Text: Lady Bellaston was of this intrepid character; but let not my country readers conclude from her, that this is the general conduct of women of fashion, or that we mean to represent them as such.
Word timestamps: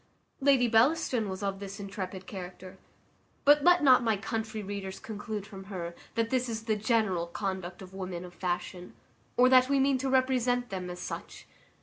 Lady 0.39 0.67
Bellaston 0.67 1.29
was 1.29 1.43
of 1.43 1.59
this 1.59 1.79
intrepid 1.79 2.25
character; 2.25 2.79
but 3.45 3.63
let 3.63 3.83
not 3.83 4.01
my 4.01 4.17
country 4.17 4.63
readers 4.63 4.99
conclude 4.99 5.45
from 5.45 5.65
her, 5.65 5.93
that 6.15 6.31
this 6.31 6.49
is 6.49 6.63
the 6.63 6.75
general 6.75 7.27
conduct 7.27 7.83
of 7.83 7.93
women 7.93 8.25
of 8.25 8.33
fashion, 8.33 8.95
or 9.37 9.47
that 9.47 9.69
we 9.69 9.79
mean 9.79 9.99
to 9.99 10.09
represent 10.09 10.71
them 10.71 10.89
as 10.89 10.97
such. 10.97 11.45